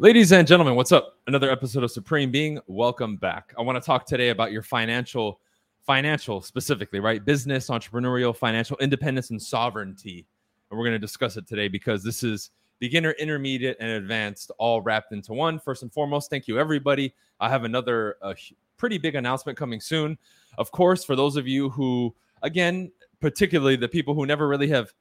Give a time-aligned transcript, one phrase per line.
[0.00, 1.18] Ladies and gentlemen, what's up?
[1.26, 2.60] Another episode of Supreme Being.
[2.68, 3.52] Welcome back.
[3.58, 5.40] I want to talk today about your financial,
[5.84, 7.24] financial specifically, right?
[7.24, 10.24] Business, entrepreneurial, financial independence, and sovereignty.
[10.70, 14.80] And we're going to discuss it today because this is beginner, intermediate, and advanced all
[14.82, 15.58] wrapped into one.
[15.58, 17.12] First and foremost, thank you, everybody.
[17.40, 18.34] I have another uh,
[18.76, 20.16] pretty big announcement coming soon.
[20.58, 24.92] Of course, for those of you who, again, particularly the people who never really have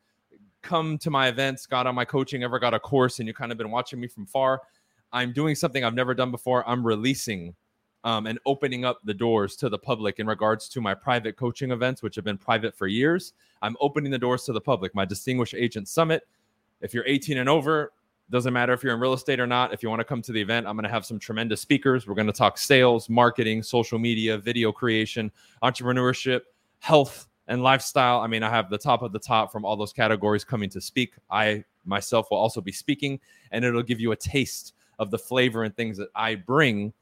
[0.64, 3.52] come to my events, got on my coaching, ever got a course, and you kind
[3.52, 4.60] of been watching me from far
[5.12, 6.68] I'm doing something I've never done before.
[6.68, 7.56] I'm releasing
[8.04, 11.72] um, and opening up the doors to the public in regards to my private coaching
[11.72, 13.34] events, which have been private for years.
[13.62, 14.94] I'm opening the doors to the public.
[14.96, 16.28] My Distinguished Agent Summit.
[16.82, 17.92] If you're 18 and over,
[18.30, 19.74] doesn't matter if you're in real estate or not.
[19.74, 22.08] If you want to come to the event, I'm going to have some tremendous speakers.
[22.08, 25.32] We're going to talk sales, marketing, social media, video creation,
[25.64, 26.42] entrepreneurship,
[26.80, 28.20] health, and lifestyle.
[28.20, 30.82] I mean, I have the top of the top from all those categories coming to
[30.82, 31.14] speak.
[31.30, 33.20] I myself will also be speaking,
[33.52, 36.94] and it'll give you a taste of the flavor and things that I bring.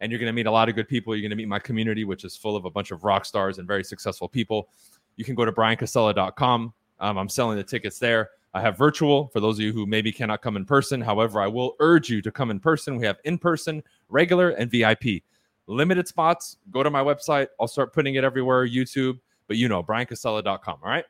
[0.00, 1.14] And you're going to meet a lot of good people.
[1.14, 3.58] You're going to meet my community, which is full of a bunch of rock stars
[3.58, 4.68] and very successful people.
[5.16, 6.72] You can go to bryancasella.com.
[7.00, 8.30] Um, I'm selling the tickets there.
[8.52, 11.00] I have virtual for those of you who maybe cannot come in person.
[11.00, 12.96] However, I will urge you to come in person.
[12.96, 15.22] We have in person, regular, and VIP.
[15.66, 16.56] Limited spots.
[16.70, 17.48] Go to my website.
[17.60, 19.20] I'll start putting it everywhere, YouTube.
[19.46, 20.78] But you know, bryancasella.com.
[20.82, 21.04] All right.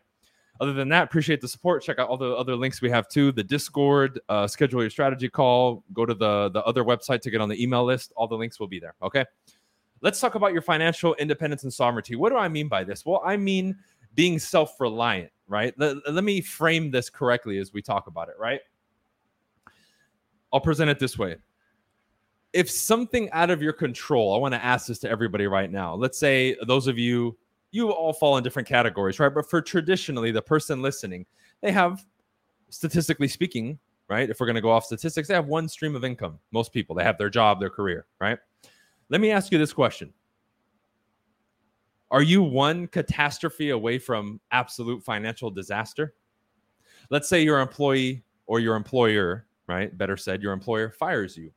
[0.60, 1.82] Other than that, appreciate the support.
[1.82, 3.32] Check out all the other links we have too.
[3.32, 5.84] The Discord, uh, schedule your strategy call.
[5.94, 8.12] Go to the the other website to get on the email list.
[8.14, 8.94] All the links will be there.
[9.02, 9.24] Okay.
[10.02, 12.14] Let's talk about your financial independence and sovereignty.
[12.14, 13.04] What do I mean by this?
[13.06, 13.76] Well, I mean
[14.14, 15.72] being self reliant, right?
[15.78, 18.60] Let, let me frame this correctly as we talk about it, right?
[20.52, 21.36] I'll present it this way.
[22.52, 25.94] If something out of your control, I want to ask this to everybody right now.
[25.94, 27.38] Let's say those of you
[27.70, 29.32] you all fall in different categories, right?
[29.32, 31.26] But for traditionally, the person listening,
[31.60, 32.04] they have,
[32.70, 34.28] statistically speaking, right?
[34.28, 36.38] If we're going to go off statistics, they have one stream of income.
[36.50, 38.38] Most people, they have their job, their career, right?
[39.08, 40.12] Let me ask you this question
[42.10, 46.14] Are you one catastrophe away from absolute financial disaster?
[47.08, 49.96] Let's say your employee or your employer, right?
[49.96, 51.52] Better said, your employer fires you.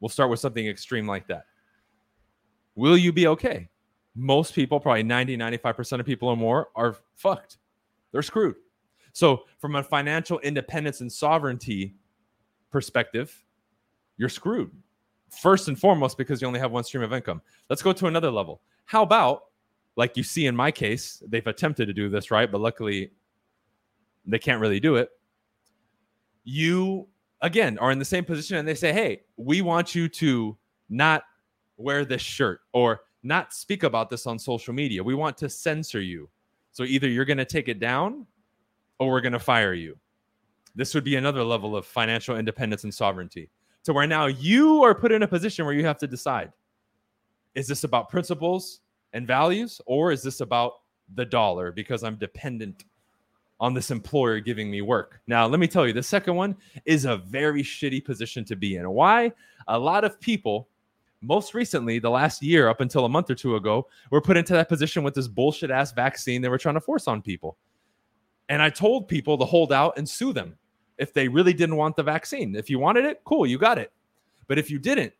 [0.00, 1.44] We'll start with something extreme like that.
[2.76, 3.68] Will you be okay?
[4.18, 7.58] Most people, probably 90, 95% of people or more, are fucked.
[8.10, 8.56] They're screwed.
[9.12, 11.94] So, from a financial independence and sovereignty
[12.70, 13.44] perspective,
[14.16, 14.70] you're screwed.
[15.30, 17.42] First and foremost, because you only have one stream of income.
[17.70, 18.60] Let's go to another level.
[18.86, 19.42] How about,
[19.96, 22.50] like you see in my case, they've attempted to do this, right?
[22.50, 23.12] But luckily,
[24.26, 25.10] they can't really do it.
[26.44, 27.06] You,
[27.40, 30.56] again, are in the same position and they say, hey, we want you to
[30.88, 31.22] not
[31.76, 35.04] wear this shirt or not speak about this on social media.
[35.04, 36.28] We want to censor you.
[36.72, 38.26] So either you're going to take it down
[38.98, 39.96] or we're going to fire you.
[40.74, 43.50] This would be another level of financial independence and sovereignty
[43.84, 46.52] to where now you are put in a position where you have to decide
[47.54, 48.80] is this about principles
[49.12, 50.80] and values or is this about
[51.14, 52.84] the dollar because I'm dependent
[53.60, 55.20] on this employer giving me work.
[55.26, 58.76] Now, let me tell you, the second one is a very shitty position to be
[58.76, 58.88] in.
[58.88, 59.32] Why?
[59.66, 60.68] A lot of people
[61.20, 64.36] most recently, the last year up until a month or two ago, we were put
[64.36, 67.56] into that position with this bullshit ass vaccine they were trying to force on people.
[68.48, 70.56] And I told people to hold out and sue them
[70.96, 72.54] if they really didn't want the vaccine.
[72.54, 73.92] If you wanted it, cool, you got it.
[74.46, 75.12] But if you didn't,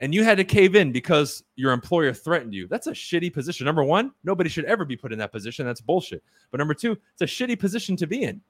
[0.00, 3.64] and you had to cave in because your employer threatened you, that's a shitty position.
[3.64, 5.64] Number one, nobody should ever be put in that position.
[5.64, 6.22] That's bullshit.
[6.50, 8.40] But number two, it's a shitty position to be in.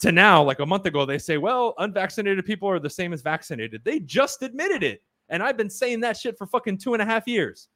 [0.00, 3.22] To now, like a month ago, they say, well, unvaccinated people are the same as
[3.22, 3.82] vaccinated.
[3.84, 5.02] They just admitted it.
[5.28, 7.68] And I've been saying that shit for fucking two and a half years.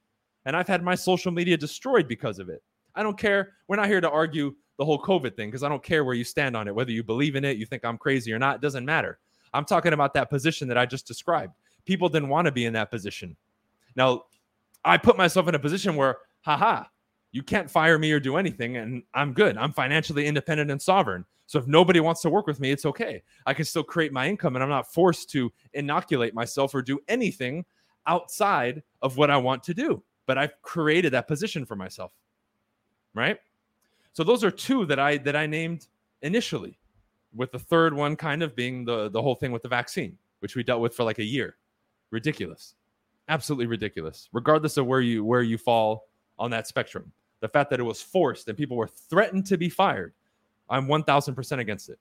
[0.46, 2.62] And I've had my social media destroyed because of it.
[2.94, 3.52] I don't care.
[3.68, 6.24] We're not here to argue the whole COVID thing because I don't care where you
[6.24, 8.62] stand on it, whether you believe in it, you think I'm crazy or not, it
[8.62, 9.18] doesn't matter.
[9.52, 11.52] I'm talking about that position that I just described.
[11.84, 13.36] People didn't want to be in that position.
[13.96, 14.24] Now,
[14.84, 16.84] I put myself in a position where, haha,
[17.32, 19.56] you can't fire me or do anything, and I'm good.
[19.56, 21.24] I'm financially independent and sovereign.
[21.50, 23.24] So if nobody wants to work with me, it's okay.
[23.44, 27.00] I can still create my income and I'm not forced to inoculate myself or do
[27.08, 27.64] anything
[28.06, 30.00] outside of what I want to do.
[30.26, 32.12] But I've created that position for myself.
[33.14, 33.36] Right?
[34.12, 35.88] So those are two that I that I named
[36.22, 36.78] initially,
[37.34, 40.54] with the third one kind of being the the whole thing with the vaccine, which
[40.54, 41.56] we dealt with for like a year.
[42.12, 42.76] Ridiculous.
[43.26, 44.28] Absolutely ridiculous.
[44.32, 46.06] Regardless of where you where you fall
[46.38, 47.10] on that spectrum.
[47.40, 50.14] The fact that it was forced and people were threatened to be fired
[50.70, 51.98] I'm 1000% against it.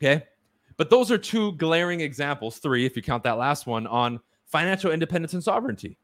[0.00, 0.24] Okay.
[0.76, 4.92] But those are two glaring examples, three, if you count that last one, on financial
[4.92, 5.98] independence and sovereignty.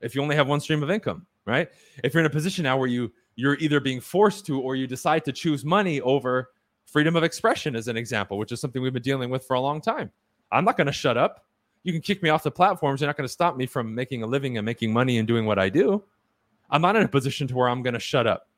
[0.00, 1.68] If you only have one stream of income, right?
[2.02, 4.86] If you're in a position now where you you're either being forced to or you
[4.86, 6.48] decide to choose money over
[6.86, 9.60] Freedom of expression as an example, which is something we've been dealing with for a
[9.60, 10.10] long time.
[10.52, 11.44] I'm not going to shut up.
[11.82, 13.00] You can kick me off the platforms.
[13.00, 15.46] You're not going to stop me from making a living and making money and doing
[15.46, 16.02] what I do.
[16.70, 18.48] I'm not in a position to where I'm going to shut up.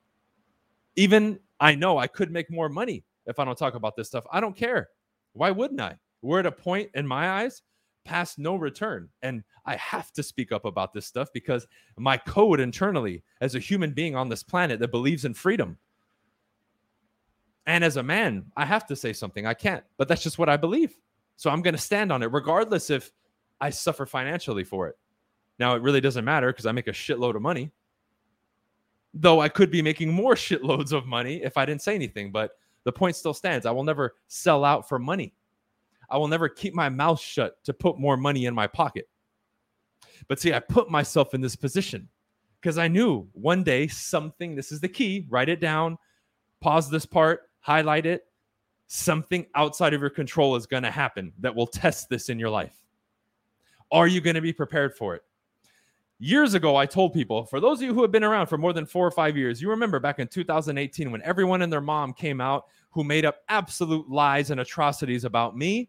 [0.97, 4.25] Even I know I could make more money if I don't talk about this stuff.
[4.33, 4.89] I don't care.
[5.33, 5.97] Why wouldn't I?
[6.23, 7.63] We're at a point in my eyes
[8.05, 9.09] past no return.
[9.23, 11.67] And I have to speak up about this stuff because
[11.99, 15.77] my code internally, as a human being on this planet that believes in freedom,
[17.67, 19.47] and as a man, I have to say something.
[19.47, 20.97] I can't, but that's just what I believe.
[21.37, 23.13] So I'm going to stand on it, regardless if
[23.61, 24.97] I suffer financially for it.
[25.59, 27.71] Now, it really doesn't matter because I make a shitload of money.
[29.15, 32.53] Though I could be making more shitloads of money if I didn't say anything, but
[32.85, 33.67] the point still stands.
[33.67, 35.35] I will never sell out for money.
[36.11, 39.09] I will never keep my mouth shut to put more money in my pocket.
[40.27, 42.09] But see, I put myself in this position
[42.61, 45.99] because I knew one day something, this is the key, write it down,
[46.61, 48.25] pause this part, highlight it.
[48.87, 52.51] Something outside of your control is going to happen that will test this in your
[52.51, 52.75] life.
[53.93, 55.23] Are you going to be prepared for it?
[56.21, 58.73] Years ago, I told people, for those of you who have been around for more
[58.73, 62.13] than four or five years, you remember back in 2018 when everyone and their mom
[62.13, 65.89] came out who made up absolute lies and atrocities about me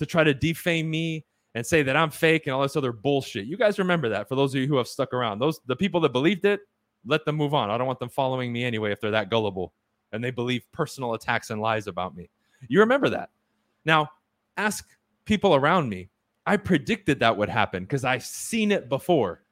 [0.00, 1.24] to try to defame me
[1.54, 3.46] and say that I'm fake and all this other bullshit.
[3.46, 5.38] You guys remember that for those of you who have stuck around.
[5.38, 6.60] Those the people that believed it,
[7.06, 7.70] let them move on.
[7.70, 9.72] I don't want them following me anyway if they're that gullible
[10.12, 12.30] and they believe personal attacks and lies about me.
[12.68, 13.30] You remember that.
[13.84, 14.08] Now,
[14.56, 14.88] ask
[15.24, 16.08] people around me.
[16.46, 19.42] I predicted that would happen because I've seen it before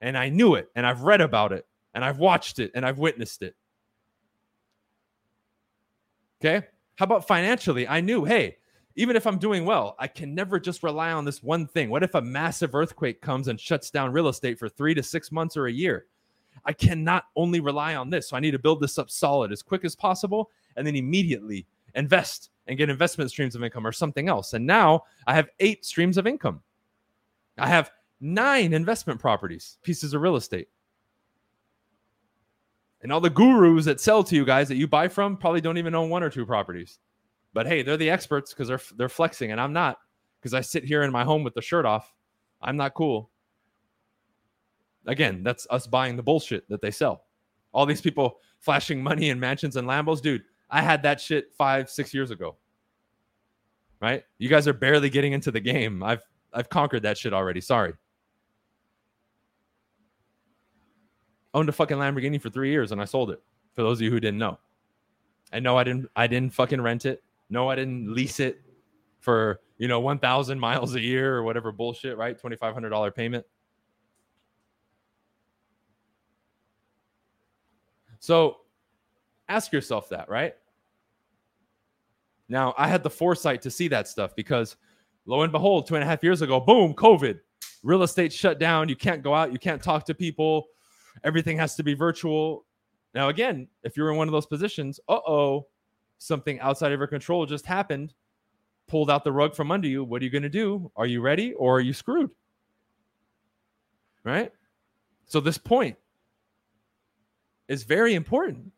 [0.00, 2.98] and I knew it and I've read about it and I've watched it and I've
[2.98, 3.56] witnessed it.
[6.40, 6.66] Okay.
[6.96, 7.86] How about financially?
[7.86, 8.58] I knew, hey,
[8.96, 11.90] even if I'm doing well, I can never just rely on this one thing.
[11.90, 15.30] What if a massive earthquake comes and shuts down real estate for three to six
[15.30, 16.06] months or a year?
[16.64, 18.28] I cannot only rely on this.
[18.28, 21.66] So I need to build this up solid as quick as possible and then immediately
[21.94, 24.52] invest and get investment streams of income or something else.
[24.52, 26.60] And now I have eight streams of income.
[27.56, 30.68] I have nine investment properties, pieces of real estate.
[33.02, 35.78] And all the gurus that sell to you guys that you buy from probably don't
[35.78, 36.98] even own one or two properties.
[37.52, 39.98] But hey, they're the experts because they're they're flexing, and I'm not
[40.40, 42.12] because I sit here in my home with the shirt off.
[42.60, 43.30] I'm not cool.
[45.06, 47.24] Again, that's us buying the bullshit that they sell.
[47.72, 50.42] All these people flashing money in mansions and Lambos, dude.
[50.70, 52.56] I had that shit five, six years ago.
[54.00, 54.22] Right?
[54.38, 56.02] You guys are barely getting into the game.
[56.02, 56.22] I've
[56.52, 57.60] I've conquered that shit already.
[57.60, 57.94] Sorry.
[61.58, 63.42] Owned a fucking Lamborghini for three years and I sold it.
[63.74, 64.60] For those of you who didn't know.
[65.52, 67.20] I know I didn't I didn't fucking rent it.
[67.50, 68.60] No, I didn't lease it
[69.18, 72.40] for, you know, 1,000 miles a year or whatever bullshit, right?
[72.40, 73.44] $2,500 payment.
[78.20, 78.58] So
[79.48, 80.54] ask yourself that, right?
[82.48, 84.76] Now, I had the foresight to see that stuff because
[85.26, 87.40] lo and behold, two and a half years ago, boom, COVID,
[87.82, 88.88] real estate shut down.
[88.88, 90.68] You can't go out, you can't talk to people,
[91.24, 92.64] everything has to be virtual.
[93.14, 95.66] Now, again, if you're in one of those positions, uh oh,
[96.18, 98.14] something outside of your control just happened,
[98.86, 100.04] pulled out the rug from under you.
[100.04, 100.90] What are you going to do?
[100.96, 102.30] Are you ready or are you screwed?
[104.24, 104.52] Right?
[105.26, 105.96] So, this point
[107.68, 108.72] is very important.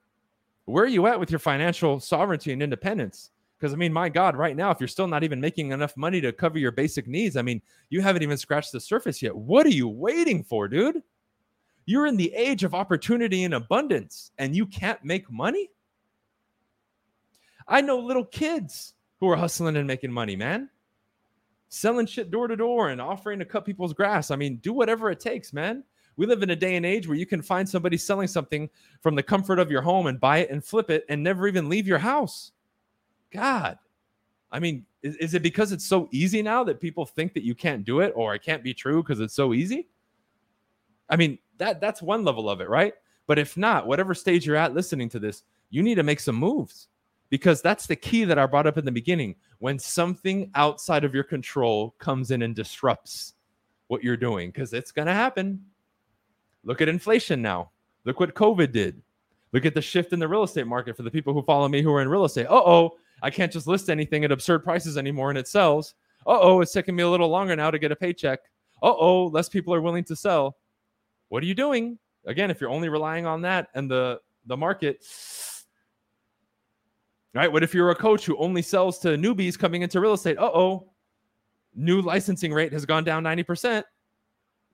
[0.67, 3.31] Where are you at with your financial sovereignty and independence?
[3.59, 6.21] Because, I mean, my God, right now, if you're still not even making enough money
[6.23, 7.61] to cover your basic needs, I mean,
[7.91, 9.37] you haven't even scratched the surface yet.
[9.37, 11.03] What are you waiting for, dude?
[11.91, 15.71] You're in the age of opportunity and abundance, and you can't make money?
[17.67, 20.71] I know little kids who are hustling and making money, man.
[21.69, 24.31] Selling shit door to door and offering to cut people's grass.
[24.31, 25.83] I mean, do whatever it takes, man.
[26.15, 28.71] We live in a day and age where you can find somebody selling something
[29.01, 31.69] from the comfort of your home and buy it and flip it and never even
[31.69, 32.53] leave your house.
[33.33, 33.79] God.
[34.53, 37.57] I mean, is, is it because it's so easy now that people think that you
[37.57, 39.89] can't do it or it can't be true because it's so easy?
[41.09, 42.95] I mean, that that's one level of it, right?
[43.27, 46.35] But if not, whatever stage you're at listening to this, you need to make some
[46.35, 46.89] moves
[47.29, 49.37] because that's the key that I brought up in the beginning.
[49.61, 53.35] When something outside of your control comes in and disrupts
[53.87, 55.65] what you're doing, because it's going to happen.
[56.65, 57.71] Look at inflation now.
[58.05, 59.01] Look what COVID did.
[59.53, 61.83] Look at the shift in the real estate market for the people who follow me
[61.83, 62.47] who are in real estate.
[62.47, 65.95] Uh oh, I can't just list anything at absurd prices anymore and it sells.
[66.27, 68.41] Uh oh, it's taking me a little longer now to get a paycheck.
[68.83, 70.57] Uh oh, less people are willing to sell.
[71.31, 71.99] What are you doing?
[72.27, 75.05] Again, if you're only relying on that and the the market,
[77.35, 77.51] right?
[77.51, 80.39] What if you're a coach who only sells to newbies coming into real estate?
[80.39, 80.91] Uh oh,
[81.75, 83.85] new licensing rate has gone down 90%,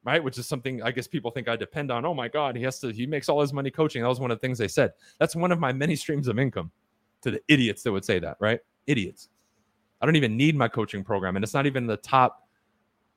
[0.05, 0.23] right?
[0.23, 2.05] Which is something I guess people think I depend on.
[2.05, 4.03] Oh my God, he has to, he makes all his money coaching.
[4.03, 4.93] That was one of the things they said.
[5.19, 6.71] That's one of my many streams of income.
[7.23, 8.61] to the idiots that would say that, right?
[8.87, 9.29] Idiots.
[10.01, 12.49] I don't even need my coaching program, and it's not even the top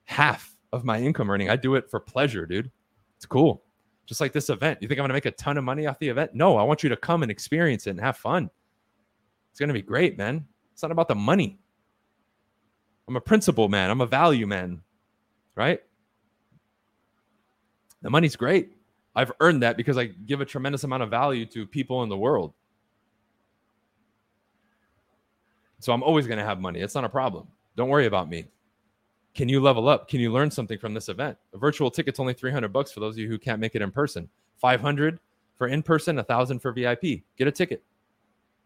[0.04, 1.50] half of my income earning.
[1.50, 2.70] I do it for pleasure, dude.
[3.20, 3.62] It's cool.
[4.06, 4.78] Just like this event.
[4.80, 6.30] You think I'm going to make a ton of money off the event?
[6.32, 8.48] No, I want you to come and experience it and have fun.
[9.50, 10.46] It's going to be great, man.
[10.72, 11.58] It's not about the money.
[13.06, 13.90] I'm a principle man.
[13.90, 14.80] I'm a value man,
[15.54, 15.82] right?
[18.00, 18.72] The money's great.
[19.14, 22.16] I've earned that because I give a tremendous amount of value to people in the
[22.16, 22.54] world.
[25.80, 26.80] So I'm always going to have money.
[26.80, 27.48] It's not a problem.
[27.76, 28.46] Don't worry about me.
[29.34, 30.08] Can you level up?
[30.08, 31.38] Can you learn something from this event?
[31.54, 33.90] A virtual ticket's only 300 bucks for those of you who can't make it in
[33.90, 34.28] person.
[34.58, 35.20] 500
[35.56, 37.22] for in person, 1000 for VIP.
[37.36, 37.82] Get a ticket.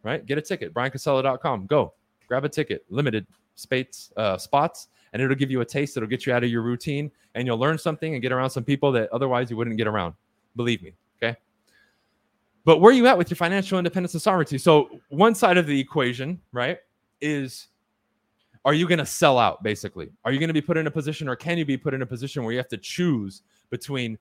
[0.02, 0.24] Right?
[0.24, 0.72] Get a ticket.
[0.72, 1.66] bryancasella.com.
[1.66, 1.94] Go.
[2.28, 2.84] Grab a ticket.
[2.88, 5.96] Limited space uh, spots and it'll give you a taste.
[5.96, 8.64] It'll get you out of your routine and you'll learn something and get around some
[8.64, 10.14] people that otherwise you wouldn't get around.
[10.56, 10.92] Believe me.
[11.22, 11.36] Okay.
[12.64, 14.58] But where are you at with your financial independence and sovereignty?
[14.58, 16.78] So, one side of the equation, right,
[17.20, 17.68] is
[18.64, 20.10] are you going to sell out basically?
[20.24, 22.02] Are you going to be put in a position or can you be put in
[22.02, 24.18] a position where you have to choose between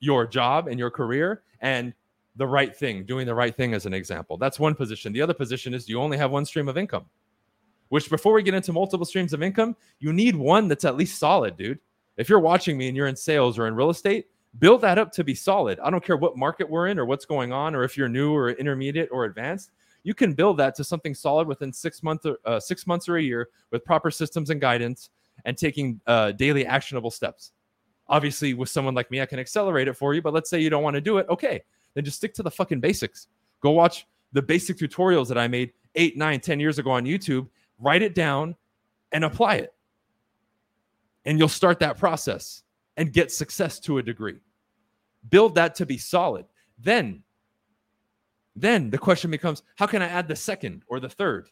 [0.00, 1.92] your job and your career and
[2.36, 4.38] the right thing, doing the right thing as an example?
[4.38, 5.12] That's one position.
[5.12, 7.06] The other position is you only have one stream of income,
[7.90, 11.18] which before we get into multiple streams of income, you need one that's at least
[11.18, 11.78] solid, dude.
[12.16, 15.12] If you're watching me and you're in sales or in real estate, build that up
[15.12, 15.78] to be solid.
[15.80, 18.34] I don't care what market we're in or what's going on, or if you're new
[18.34, 19.72] or intermediate or advanced
[20.02, 23.16] you can build that to something solid within six months, or, uh, six months or
[23.16, 25.10] a year with proper systems and guidance
[25.44, 27.52] and taking uh, daily actionable steps.
[28.08, 30.22] Obviously, with someone like me, I can accelerate it for you.
[30.22, 31.26] But let's say you don't want to do it.
[31.28, 31.62] Okay,
[31.94, 33.28] then just stick to the fucking basics.
[33.60, 37.48] Go watch the basic tutorials that I made eight, nine, ten years ago on YouTube.
[37.78, 38.56] Write it down
[39.12, 39.74] and apply it.
[41.24, 42.62] And you'll start that process
[42.96, 44.36] and get success to a degree.
[45.28, 46.46] Build that to be solid.
[46.78, 47.22] Then
[48.60, 51.48] then the question becomes how can I add the second or the third?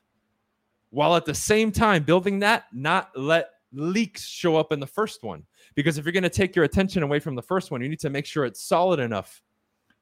[0.91, 5.23] While at the same time building that, not let leaks show up in the first
[5.23, 5.45] one.
[5.75, 8.01] Because if you're going to take your attention away from the first one, you need
[8.01, 9.43] to make sure it's solid enough.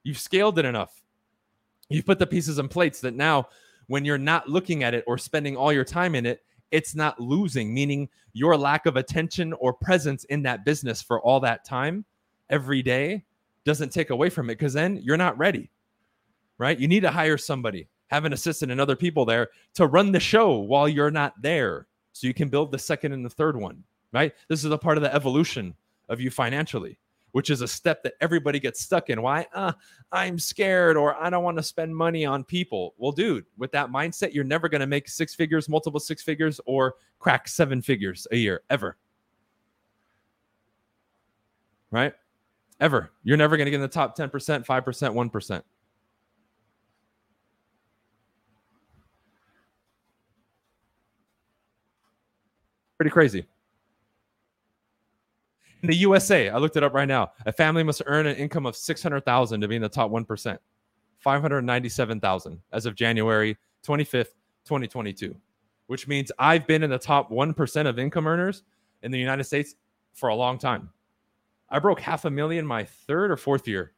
[0.02, 1.02] You've scaled it enough.
[1.88, 3.48] You've put the pieces in plates that now,
[3.86, 7.20] when you're not looking at it or spending all your time in it, it's not
[7.20, 12.04] losing, meaning your lack of attention or presence in that business for all that time
[12.50, 13.24] every day
[13.64, 15.70] doesn't take away from it because then you're not ready
[16.58, 16.78] right?
[16.78, 20.20] You need to hire somebody, have an assistant and other people there to run the
[20.20, 23.82] show while you're not there so you can build the second and the third one,
[24.12, 24.32] right?
[24.48, 25.74] This is a part of the evolution
[26.08, 26.98] of you financially,
[27.32, 29.20] which is a step that everybody gets stuck in.
[29.20, 29.46] Why?
[29.52, 29.72] Uh,
[30.12, 32.94] I'm scared or I don't want to spend money on people.
[32.98, 36.60] Well, dude, with that mindset, you're never going to make six figures, multiple six figures,
[36.66, 38.96] or crack seven figures a year ever.
[41.90, 42.14] Right?
[42.80, 43.10] Ever.
[43.24, 45.62] You're never going to get in the top 10%, 5%, 1%.
[52.96, 53.46] Pretty crazy.
[55.82, 57.32] In the USA, I looked it up right now.
[57.44, 60.58] A family must earn an income of 600,000 to be in the top 1%.
[61.18, 64.34] 597,000 as of January 25th,
[64.64, 65.34] 2022,
[65.86, 68.62] which means I've been in the top 1% of income earners
[69.02, 69.74] in the United States
[70.12, 70.90] for a long time.
[71.70, 73.92] I broke half a million my third or fourth year,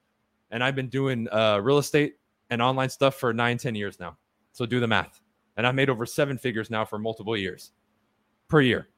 [0.50, 2.17] and I've been doing uh, real estate
[2.50, 4.17] and online stuff for nine, 10 years now.
[4.53, 5.21] So do the math.
[5.57, 7.73] And I've made over seven figures now for multiple years
[8.49, 8.88] per year.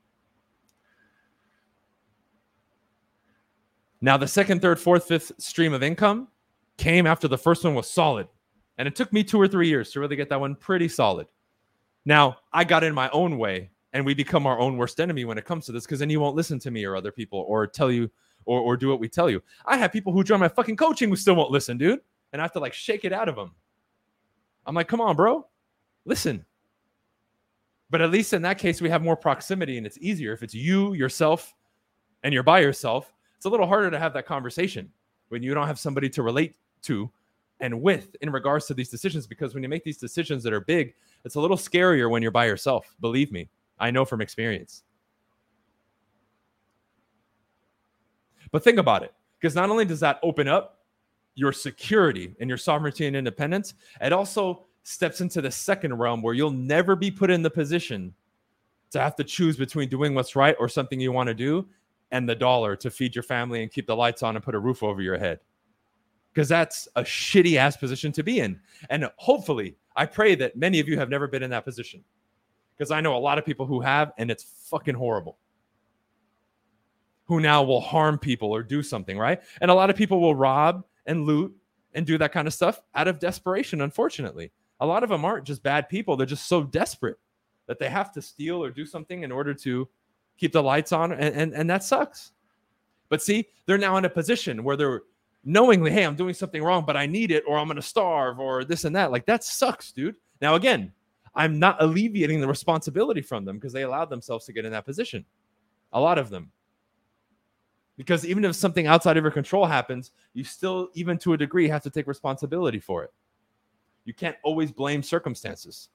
[4.00, 6.28] Now, the second, third, fourth, fifth stream of income
[6.76, 8.28] came after the first one was solid.
[8.76, 11.26] And it took me two or three years to really get that one pretty solid.
[12.04, 15.36] Now, I got in my own way, and we become our own worst enemy when
[15.36, 17.66] it comes to this because then you won't listen to me or other people or
[17.66, 18.08] tell you
[18.44, 19.42] or, or do what we tell you.
[19.66, 22.00] I have people who join my fucking coaching who still won't listen, dude.
[22.32, 23.54] And I have to like shake it out of them.
[24.64, 25.46] I'm like, come on, bro,
[26.04, 26.44] listen.
[27.90, 30.32] But at least in that case, we have more proximity and it's easier.
[30.32, 31.54] If it's you, yourself,
[32.22, 34.90] and you're by yourself, it's a little harder to have that conversation
[35.28, 37.10] when you don't have somebody to relate to
[37.60, 39.26] and with in regards to these decisions.
[39.26, 42.30] Because when you make these decisions that are big, it's a little scarier when you're
[42.30, 42.94] by yourself.
[43.00, 44.82] Believe me, I know from experience.
[48.50, 50.80] But think about it because not only does that open up
[51.34, 56.34] your security and your sovereignty and independence, it also steps into the second realm where
[56.34, 58.14] you'll never be put in the position
[58.90, 61.66] to have to choose between doing what's right or something you want to do
[62.10, 64.58] and the dollar to feed your family and keep the lights on and put a
[64.58, 65.40] roof over your head.
[66.32, 68.60] Because that's a shitty ass position to be in.
[68.90, 72.04] And hopefully, I pray that many of you have never been in that position.
[72.76, 75.38] Because I know a lot of people who have, and it's fucking horrible.
[77.24, 79.40] Who now will harm people or do something, right?
[79.60, 81.54] And a lot of people will rob and loot
[81.94, 84.52] and do that kind of stuff out of desperation, unfortunately.
[84.80, 87.18] A lot of them aren't just bad people, they're just so desperate
[87.66, 89.88] that they have to steal or do something in order to
[90.36, 91.12] keep the lights on.
[91.12, 92.32] And, and, and that sucks.
[93.08, 95.02] But see, they're now in a position where they're
[95.44, 98.38] knowingly, hey, I'm doing something wrong, but I need it, or I'm going to starve,
[98.38, 99.10] or this and that.
[99.10, 100.16] Like that sucks, dude.
[100.40, 100.92] Now, again,
[101.34, 104.84] I'm not alleviating the responsibility from them because they allowed themselves to get in that
[104.84, 105.24] position.
[105.92, 106.50] A lot of them.
[107.96, 111.68] Because even if something outside of your control happens, you still, even to a degree,
[111.68, 113.12] have to take responsibility for it.
[114.08, 115.90] You can't always blame circumstances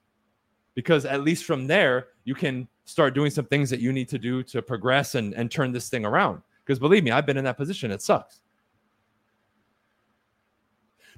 [0.76, 4.20] because at least from there, you can start doing some things that you need to
[4.20, 6.44] do to progress and, and turn this thing around.
[6.64, 7.90] Because believe me, I've been in that position.
[7.90, 8.42] It sucks.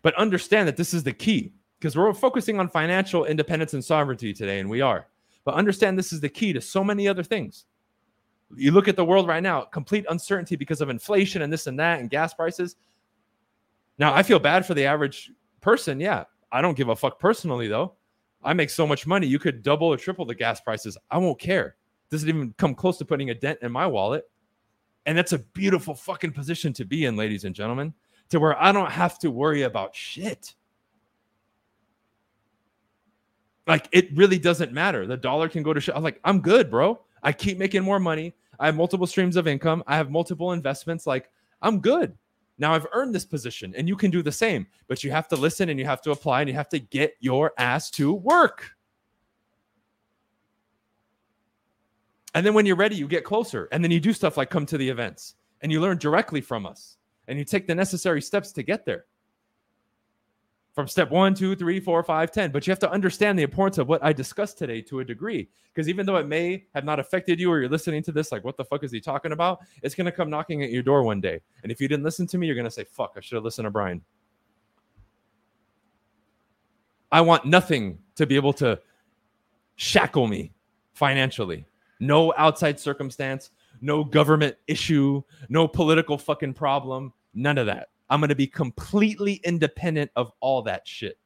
[0.03, 4.31] But understand that this is the key because we're focusing on financial independence and sovereignty
[4.31, 5.07] today, and we are.
[5.43, 7.65] But understand this is the key to so many other things.
[8.55, 11.77] You look at the world right now, complete uncertainty because of inflation and this and
[11.77, 12.77] that and gas prices.
[13.97, 15.99] Now, I feel bad for the average person.
[15.99, 16.23] Yeah.
[16.51, 17.93] I don't give a fuck personally, though.
[18.43, 19.27] I make so much money.
[19.27, 20.97] You could double or triple the gas prices.
[21.09, 21.75] I won't care.
[22.11, 24.29] Doesn't even come close to putting a dent in my wallet.
[25.05, 27.93] And that's a beautiful fucking position to be in, ladies and gentlemen,
[28.29, 30.53] to where I don't have to worry about shit.
[33.67, 35.07] Like it really doesn't matter.
[35.07, 35.95] The dollar can go to shit.
[35.95, 36.99] I'm like, I'm good, bro.
[37.23, 38.35] I keep making more money.
[38.59, 39.83] I have multiple streams of income.
[39.87, 41.07] I have multiple investments.
[41.07, 41.29] Like,
[41.61, 42.15] I'm good.
[42.57, 45.35] Now I've earned this position and you can do the same, but you have to
[45.35, 48.71] listen and you have to apply and you have to get your ass to work.
[52.33, 54.65] And then when you're ready, you get closer and then you do stuff like come
[54.67, 56.97] to the events and you learn directly from us
[57.27, 59.05] and you take the necessary steps to get there
[60.75, 62.51] from step one, two, three, four, five, ten.
[62.51, 65.47] But you have to understand the importance of what I discussed today to a degree.
[65.73, 68.43] Because even though it may have not affected you or you're listening to this, like,
[68.43, 69.59] what the fuck is he talking about?
[69.81, 71.39] It's going to come knocking at your door one day.
[71.63, 73.43] And if you didn't listen to me, you're going to say, fuck, I should have
[73.45, 74.01] listened to Bryan.
[77.11, 78.79] I want nothing to be able to
[79.77, 80.51] shackle me
[80.93, 81.65] financially.
[82.01, 87.89] No outside circumstance, no government issue, no political fucking problem, none of that.
[88.09, 91.17] I'm going to be completely independent of all that shit.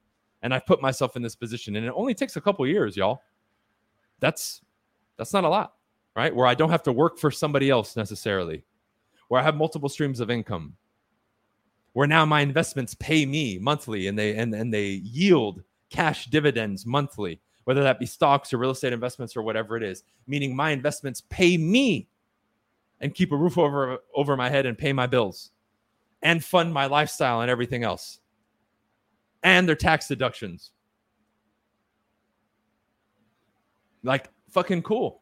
[0.42, 3.22] And I've put myself in this position and it only takes a couple years, y'all.
[4.20, 4.62] That's
[5.18, 5.74] that's not a lot,
[6.16, 6.34] right?
[6.34, 8.64] Where I don't have to work for somebody else necessarily.
[9.28, 10.76] Where I have multiple streams of income.
[11.94, 16.86] Where now my investments pay me monthly and they and, and they yield cash dividends
[16.86, 20.72] monthly, whether that be stocks or real estate investments or whatever it is, meaning my
[20.72, 22.08] investments pay me
[23.02, 25.52] and keep a roof over over my head and pay my bills
[26.22, 28.20] and fund my lifestyle and everything else.
[29.44, 30.72] And their tax deductions.
[34.04, 35.22] Like fucking cool.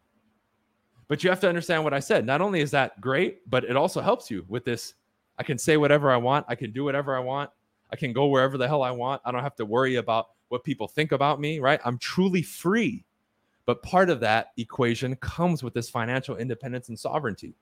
[1.07, 2.25] But you have to understand what I said.
[2.25, 4.93] Not only is that great, but it also helps you with this.
[5.37, 6.45] I can say whatever I want.
[6.49, 7.49] I can do whatever I want.
[7.91, 9.21] I can go wherever the hell I want.
[9.23, 11.79] I don't have to worry about what people think about me, right?
[11.85, 13.05] I'm truly free.
[13.65, 17.53] But part of that equation comes with this financial independence and sovereignty.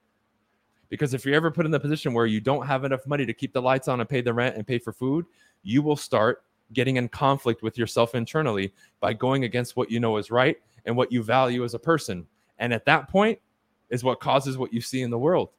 [0.88, 3.32] Because if you're ever put in the position where you don't have enough money to
[3.32, 5.26] keep the lights on and pay the rent and pay for food,
[5.62, 10.16] you will start getting in conflict with yourself internally by going against what you know
[10.16, 12.26] is right and what you value as a person.
[12.58, 13.38] And at that point
[13.90, 15.50] is what causes what you see in the world,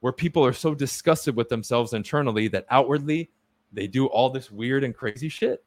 [0.00, 3.30] where people are so disgusted with themselves internally that outwardly
[3.72, 5.64] they do all this weird and crazy shit.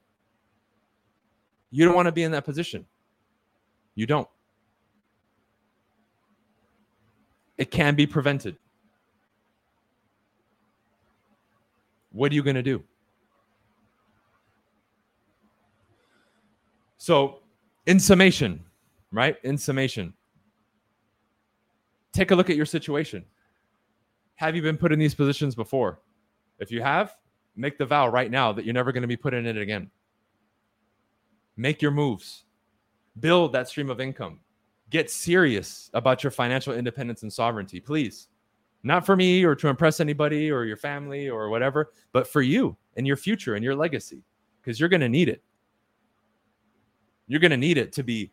[1.69, 2.85] You don't want to be in that position.
[3.95, 4.27] You don't.
[7.57, 8.57] It can be prevented.
[12.17, 12.83] What are you going to do?
[16.97, 17.41] So,
[17.85, 18.65] in summation,
[19.11, 19.37] right?
[19.43, 20.13] In summation,
[22.13, 23.23] take a look at your situation.
[24.33, 25.99] Have you been put in these positions before?
[26.57, 27.15] If you have,
[27.55, 29.91] make the vow right now that you're never going to be put in it again.
[31.55, 32.45] Make your moves,
[33.19, 34.39] build that stream of income,
[34.89, 38.27] get serious about your financial independence and sovereignty, please.
[38.83, 42.77] Not for me or to impress anybody or your family or whatever, but for you
[42.95, 44.23] and your future and your legacy,
[44.61, 45.41] because you're going to need it.
[47.27, 48.31] You're going to need it to be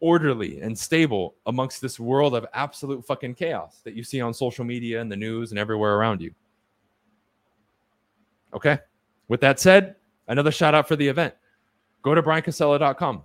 [0.00, 4.64] orderly and stable amongst this world of absolute fucking chaos that you see on social
[4.64, 6.34] media and the news and everywhere around you.
[8.52, 8.78] Okay.
[9.28, 9.96] With that said,
[10.28, 11.34] another shout out for the event.
[12.02, 13.22] Go to bryancasella.com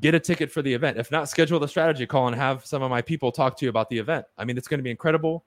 [0.00, 0.98] get a ticket for the event.
[0.98, 3.70] If not, schedule the strategy call and have some of my people talk to you
[3.70, 4.26] about the event.
[4.36, 5.44] I mean, it's going to be incredible.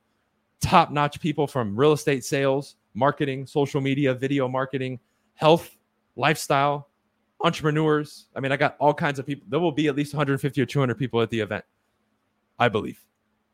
[0.61, 4.99] Top notch people from real estate sales, marketing, social media, video marketing,
[5.35, 5.77] health,
[6.15, 6.89] lifestyle,
[7.41, 8.27] entrepreneurs.
[8.35, 9.45] I mean, I got all kinds of people.
[9.49, 11.63] There will be at least 150 or 200 people at the event,
[12.57, 12.99] I believe.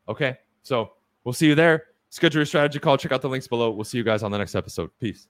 [0.08, 0.36] Okay.
[0.62, 0.92] So
[1.24, 1.84] we'll see you there.
[2.10, 2.96] Schedule your strategy call.
[2.96, 3.70] Check out the links below.
[3.70, 4.90] We'll see you guys on the next episode.
[4.98, 5.28] Peace.